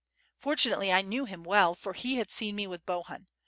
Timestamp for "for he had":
1.75-2.31